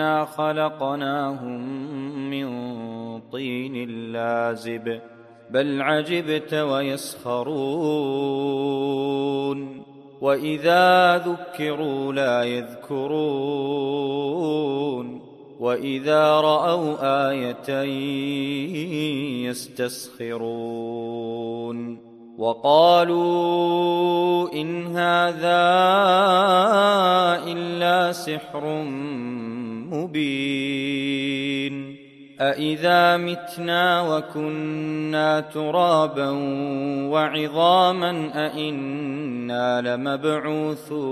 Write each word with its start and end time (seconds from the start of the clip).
إنا 0.00 0.24
خلقناهم 0.24 1.60
من 2.30 2.48
طين 3.20 3.88
لازب 4.12 5.00
بل 5.50 5.82
عجبت 5.82 6.54
ويسخرون 6.54 7.50
وإذا 10.20 11.16
ذكروا 11.16 12.12
لا 12.12 12.42
يذكرون 12.42 13.20
وإذا 15.60 16.40
رأوا 16.40 16.96
آية 17.30 17.82
يستسخرون 19.48 21.10
وقالوا 22.38 24.00
إن 24.52 24.86
هذا 24.96 25.60
إلا 27.52 28.12
سحر 28.12 28.82
مبين. 29.90 31.50
أإذا 32.40 33.16
متنا 33.16 34.16
وكنا 34.16 35.40
ترابا 35.40 36.30
وعظاما 37.10 38.30
أإنا 38.34 39.80
لمبعوثون 39.80 41.10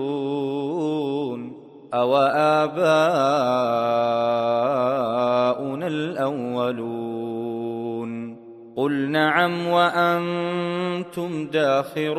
أوآباؤنا 1.95 2.67
الأولون 5.87 7.29
قل 8.77 9.11
نعم 9.11 9.67
وأنتم 9.67 11.47
داخرون 11.47 12.19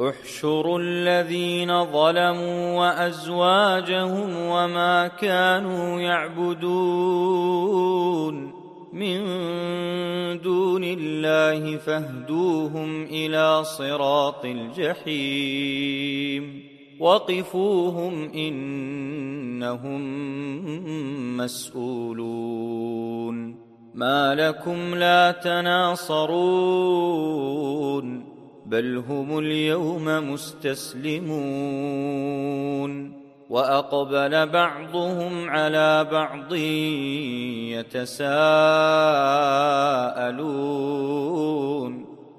احشروا 0.00 0.78
الذين 0.78 1.84
ظلموا 1.84 2.78
وأزواجهم 2.78 4.36
وما 4.36 5.08
كانوا 5.08 6.00
يعبدون 6.00 7.48
من 8.92 9.20
دون 10.40 10.84
الله 10.84 11.76
فاهدوهم 11.76 13.02
إلى 13.04 13.64
صراط 13.64 14.44
الجحيم 14.44 15.88
وقفوهم 17.00 18.30
إنهم 18.34 20.00
مسؤولون 21.36 22.78
ما 23.94 24.34
لكم 24.34 24.94
لا 24.94 25.30
تناصرون 25.30 26.78
بل 28.68 28.96
هم 29.08 29.38
اليوم 29.38 30.32
مستسلمون 30.32 31.28
وأقبل 33.50 34.46
بعضهم 34.46 35.50
على 35.50 36.04
بعض 36.12 36.54
يتساءلون 37.74 38.38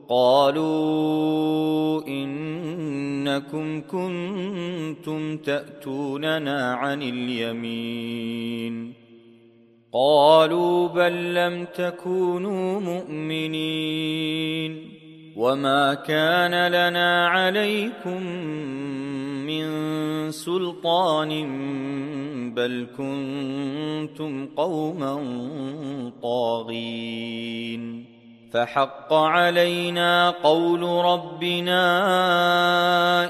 قالوا 0.09 2.07
إنكم 2.07 3.81
كنتم 3.81 5.37
تأتوننا 5.37 6.73
عن 6.73 7.01
اليمين 7.01 8.93
قالوا 9.93 10.87
بل 10.87 11.33
لم 11.33 11.65
تكونوا 11.65 12.79
مؤمنين 12.79 14.09
وما 15.39 15.93
كان 15.93 16.67
لنا 16.67 17.27
عليكم 17.27 18.23
من 19.47 19.65
سلطان 20.31 21.31
بل 22.55 22.87
كنتم 22.97 24.45
قوما 24.45 25.15
طاغين 26.23 28.05
فحق 28.51 29.13
علينا 29.13 30.29
قول 30.29 30.81
ربنا 30.81 31.85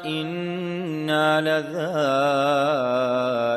أنا 0.06 1.42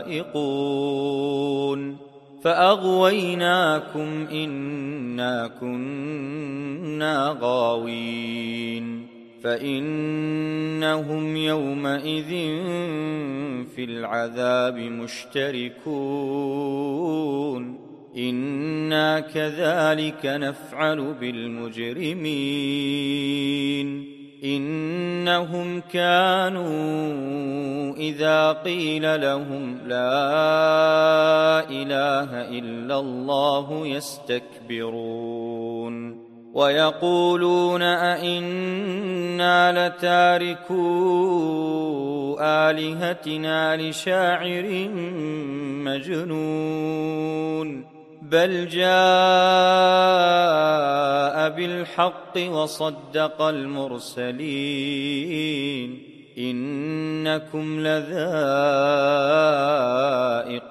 لذائقون 0.05 2.02
فاغويناكم 2.43 4.27
انا 4.33 5.51
كنا 5.61 7.39
غاوين 7.41 9.07
فانهم 9.43 11.37
يومئذ 11.37 12.31
في 13.77 13.85
العذاب 13.85 14.77
مشتركون 14.77 15.93
أنا 18.17 19.21
كذلك 19.21 20.27
نفعل 20.27 21.15
بالمجرمين 21.21 22.23
انهم 24.45 25.81
كانوا 25.81 26.73
اذا 27.97 28.53
قيل 28.53 29.21
لهم 29.21 29.79
لا 29.87 31.32
إله 31.83 32.49
إلا 32.59 32.99
الله 32.99 33.87
يستكبرون 33.87 35.53
ويقولون 36.55 37.83
أئنا 37.83 39.89
لتاركو 39.89 40.77
آلهتنا 42.41 43.77
لشاعر 43.77 44.89
مجنون 45.85 47.85
بل 48.23 48.69
جاء 48.69 48.93
بالحق 51.51 52.39
وصدق 52.51 53.43
المرسلين 53.43 54.43
إنكم 56.51 57.81
لذائق 57.81 57.95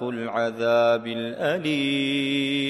العذاب 0.04 1.08
الأليم 1.08 2.62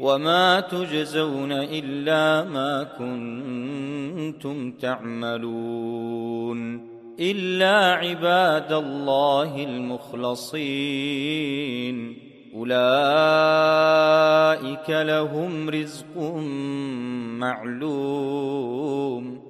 وما 0.00 0.60
تجزون 0.60 1.52
إلا 1.52 2.44
ما 2.44 2.82
كنتم 2.98 4.72
تعملون 4.72 6.60
إلا 7.20 7.94
عباد 7.94 8.72
الله 8.72 9.64
المخلصين 9.64 11.10
أولئك 12.54 12.80
لهم 14.90 15.70
رزق 15.70 16.18
معلوم 17.38 19.49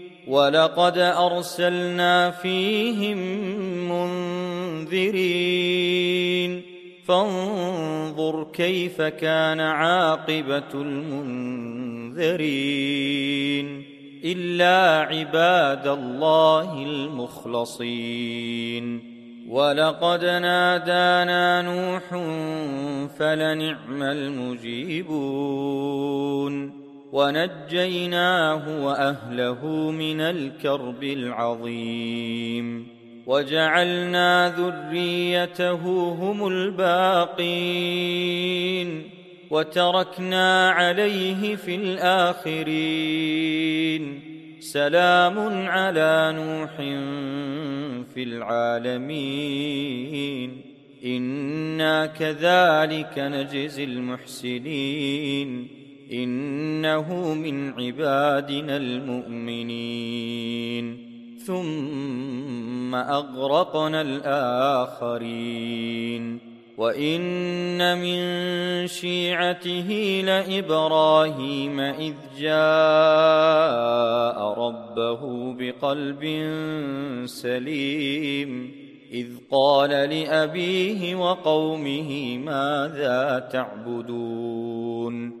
ولقد 0.31 0.97
أرسلنا 0.97 2.31
فيهم 2.31 3.17
منذرين. 4.87 6.61
فانظر 7.07 8.47
كيف 8.53 9.01
كان 9.01 9.59
عاقبة 9.59 10.73
المنذرين. 10.73 12.21
إلا 14.23 15.07
عباد 15.09 15.87
الله 15.87 16.83
المخلصين. 16.83 17.91
ولقد 19.49 20.25
نادانا 20.25 21.61
نوح 21.61 22.03
فلنعم 23.19 24.03
المجيبون. 24.03 25.61
ونجيناه 27.11 28.85
وأهله 28.85 29.91
من 29.91 30.21
الكرب 30.21 31.03
العظيم 31.03 32.87
وجعلنا 33.27 34.55
ذريته 34.57 35.81
هم 36.11 36.47
الباقين 36.47 38.01
وتركنا 39.49 40.69
عليه 40.69 41.55
في 41.55 41.75
الآخرين 41.75 43.11
سلام 44.59 45.67
على 45.67 46.33
نوح 46.35 46.75
في 48.13 48.23
العالمين 48.23 49.81
إنا 51.05 52.05
كذلك 52.05 53.13
نجزي 53.17 53.83
المحسنين 53.83 55.80
إنه 56.11 57.33
من 57.33 57.69
عبادنا 57.69 58.77
المؤمنين. 58.77 60.97
ثم 61.45 62.95
أغرقنا 62.95 64.01
الآخرين. 64.01 66.51
وإن 66.77 68.01
من 68.01 68.17
شيعته 68.87 70.21
لإبراهيم 70.25 71.79
إذ 71.79 72.13
جاء 72.39 72.59
ربه 74.59 75.53
بقلب 75.53 76.23
سليم. 77.25 78.71
إذ 79.13 79.27
قال 79.51 79.89
لأبيه 79.89 81.15
وقومه 81.15 82.37
ماذا 82.37 83.49
تعبدون؟ 83.51 85.40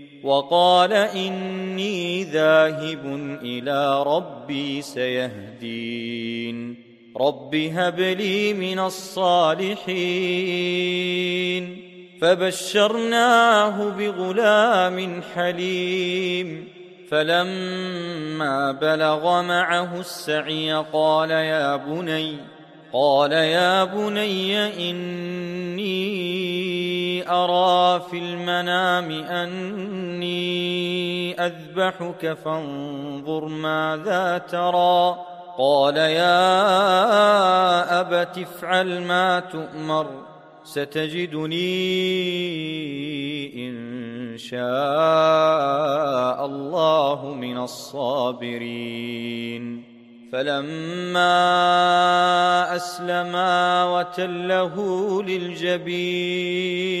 وقال 0.23 0.93
إني 0.93 2.23
ذاهب 2.23 3.05
إلى 3.43 4.03
ربي 4.03 4.81
سيهدين. 4.81 6.75
رب 7.17 7.55
هب 7.55 7.99
لي 7.99 8.53
من 8.53 8.79
الصالحين. 8.79 9.81
فبشرناه 12.21 13.89
بغلام 13.89 15.21
حليم. 15.35 16.67
فلما 17.09 18.71
بلغ 18.71 19.41
معه 19.41 19.99
السعي 19.99 20.73
قال 20.93 21.31
يا 21.31 21.75
بني 21.75 22.37
قال 22.93 23.31
يا 23.31 23.83
بني 23.83 24.89
إني 24.89 26.40
أرى 27.31 27.99
في 28.11 28.17
المنام 28.17 29.11
أني 29.11 30.41
أذبحك 31.45 32.37
فانظر 32.45 33.45
ماذا 33.45 34.37
ترى. 34.37 35.15
قال 35.57 35.97
يا 35.97 36.41
أبت 38.01 38.37
افعل 38.37 39.01
ما 39.01 39.39
تؤمر 39.39 40.07
ستجدني 40.63 41.57
إن 43.67 44.37
شاء 44.37 44.61
الله 46.45 47.33
من 47.33 47.57
الصابرين. 47.57 49.01
فلما 50.31 51.35
أسلما 52.75 53.83
وتله 53.83 54.75
للجبين 55.23 57.00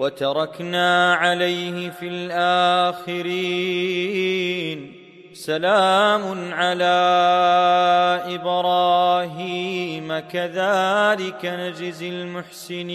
وتركنا 0.00 1.14
عليه 1.14 1.90
في 1.90 2.08
الآخرين. 2.08 3.20
سلام 5.32 6.54
على 6.54 6.84
إبراهيم. 8.26 10.18
كذلك 10.18 11.44
نجزي 11.44 12.08
المحسنين. 12.08 12.86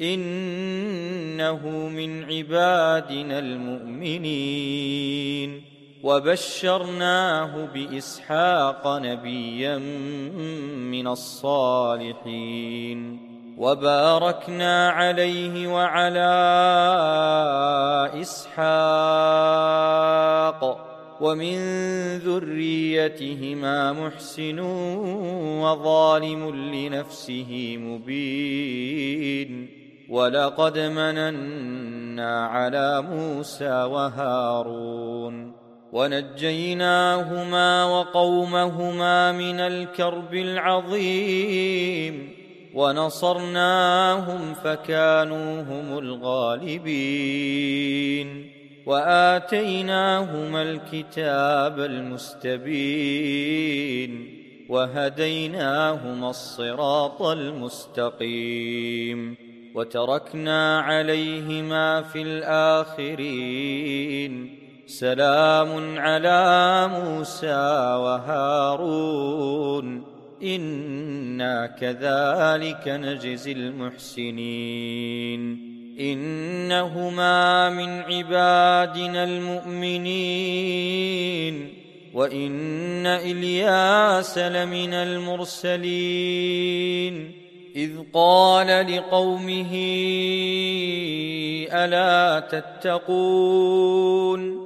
إنه 0.00 1.88
من 1.88 2.24
عبادنا 2.24 3.38
المؤمنين. 3.38 5.62
وبشرناه 6.02 7.68
بإسحاق 7.74 8.86
نبيا 8.86 9.78
من 10.78 11.06
الصالحين. 11.06 13.25
وباركنا 13.56 14.88
عليه 14.88 15.68
وعلى 15.68 16.32
إسحاق 18.20 18.66
ومن 21.20 21.58
ذريتهما 22.18 23.92
محسن 23.92 24.60
وظالم 25.60 26.56
لنفسه 26.74 27.76
مبين 27.80 29.68
ولقد 30.08 30.78
مننا 30.78 32.46
على 32.46 33.02
موسى 33.02 33.82
وهارون 33.82 35.52
ونجيناهما 35.92 37.84
وقومهما 37.84 39.32
من 39.32 39.60
الكرب 39.60 40.34
العظيم 40.34 42.35
ونصرناهم 42.76 44.54
فكانوا 44.54 45.62
هم 45.62 45.98
الغالبين 45.98 47.26
واتيناهما 48.86 50.62
الكتاب 50.62 51.80
المستبين 51.80 53.26
وهديناهما 54.68 56.30
الصراط 56.30 57.22
المستقيم 57.22 58.66
وتركنا 59.74 60.80
عليهما 60.80 62.02
في 62.02 62.22
الآخرين 62.22 63.76
سلام 64.86 65.98
على 65.98 66.88
موسى 66.92 67.56
وهارون 68.04 69.36
أنا 70.42 71.66
كذلك 71.66 72.88
نجزي 72.88 73.52
المحسنين 73.52 75.40
انهما 76.00 77.70
من 77.70 77.88
عبادنا 77.88 79.24
المؤمنين 79.24 80.14
وان 82.14 83.06
الياس 83.06 84.38
لمن 84.38 84.94
المرسلين 84.94 85.86
إذ 87.76 87.90
قال 88.12 88.96
لقومه 88.96 89.72
ألا 91.72 92.40
تتقون 92.40 94.65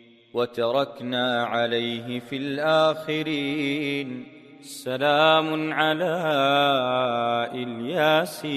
وتركنا 0.33 1.43
عليه 1.43 2.19
في 2.19 2.37
الآخرين. 2.37 4.23
سلام 4.61 5.73
على 5.73 6.15
إلياسين. 7.53 8.47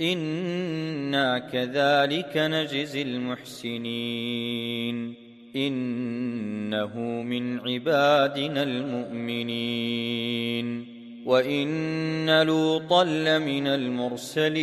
إنا 0.00 1.38
كذلك 1.38 2.32
نجزي 2.36 3.02
المحسنين. 3.02 5.14
إنه 5.56 6.98
من 7.22 7.60
عبادنا 7.60 8.62
المؤمنين. 8.62 10.86
وإن 11.26 12.42
لوطا 12.42 13.04
لمن 13.04 13.66
المرسلين. 13.66 14.62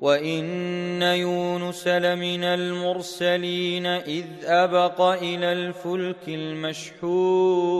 وإن 0.00 1.02
يونس 1.02 1.88
لمن 1.88 2.44
المرسلين 2.44 3.86
إذ 3.86 4.24
أبق 4.44 5.00
إلى 5.00 5.52
الفلك 5.52 6.28
المشحون 6.28 7.74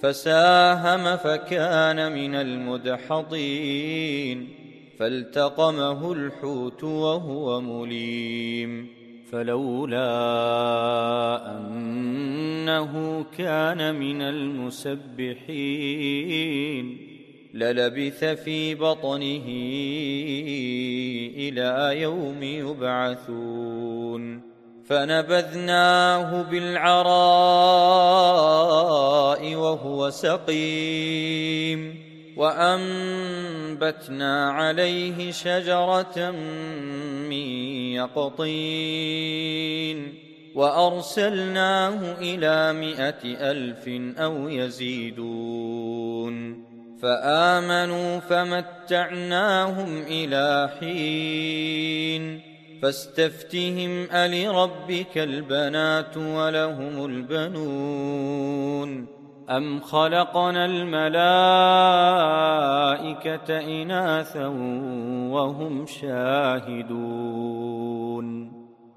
فساهم 0.00 1.16
فكان 1.16 2.12
من 2.12 2.34
المدحضين 2.34 3.68
فالتقمه 4.98 6.12
الحوت 6.12 6.84
وهو 6.84 7.60
مليم 7.60 8.86
فلولا 9.32 10.06
أنه 11.56 13.24
كان 13.38 13.94
من 13.94 14.22
المسبحين 14.22 15.50
للبث 17.54 18.24
في 18.24 18.74
بطنه 18.74 19.44
إلى 21.36 22.00
يوم 22.00 22.42
يبعثون. 22.42 24.50
فنبذناه 24.84 26.42
بالعراء 26.42 27.00
وهو 29.54 30.10
سقيم. 30.10 32.00
وأنبتنا 32.36 34.50
عليه 34.50 35.30
شجرة 35.30 36.30
من 37.30 37.46
يقطين. 37.92 39.50
وأرسلناه 40.54 42.20
إلى 42.20 42.72
مائة 42.72 43.20
ألف 43.24 43.88
أو 44.18 44.48
يزيدون. 44.48 46.69
فآمنوا 47.02 48.18
فمتعناهم 48.18 50.02
إلى 50.02 50.70
حين 50.80 52.40
فاستفتهم 52.82 54.06
ألربك 54.12 55.18
البنات 55.18 56.16
ولهم 56.16 57.04
البنون 57.04 59.06
أم 59.50 59.80
خلقنا 59.80 60.64
الملائكة 60.64 61.00
إناثا 63.82 64.46
وهم 65.30 65.86
شاهدون 65.86 67.40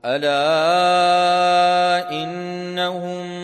ألا 0.05 0.41
إنهم 2.11 3.43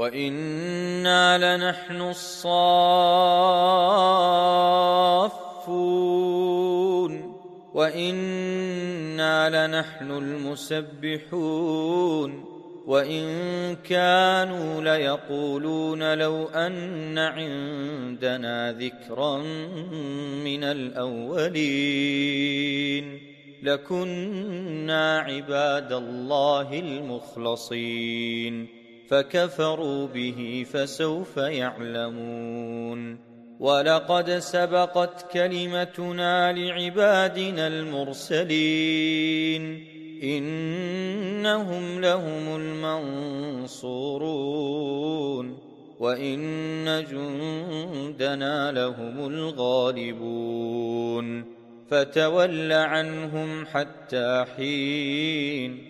وإنا 0.00 1.56
لنحن 1.56 2.00
الصافون 2.00 2.60
وإنا 7.74 9.66
لنحن 9.66 10.10
المسبحون 10.10 11.80
وإن 12.86 13.26
كانوا 13.76 14.82
ليقولون 14.82 16.14
لو 16.14 16.46
أن 16.46 17.18
عندنا 17.18 18.72
ذكرا 18.72 19.38
من 20.44 20.64
الأولين 20.64 22.10
لكنا 23.62 25.18
عباد 25.18 25.92
الله 25.92 26.78
المخلصين 26.78 28.79
فكفروا 29.10 30.06
به 30.06 30.66
فسوف 30.72 31.36
يعلمون. 31.36 33.30
ولقد 33.60 34.30
سبقت 34.30 35.32
كلمتنا 35.32 36.52
لعبادنا 36.52 37.66
المرسلين. 37.66 39.62
إنهم 40.22 42.00
لهم 42.00 42.56
المنصورون. 43.76 45.58
وإن 46.00 47.04
جندنا 47.10 48.72
لهم 48.72 49.26
الغالبون. 49.26 51.44
فتول 51.90 52.72
عنهم 52.72 53.66
حتى 53.66 54.44
حين 54.56 55.89